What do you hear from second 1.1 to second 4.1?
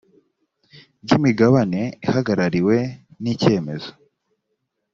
imigabane ihagarariwe n icyemezo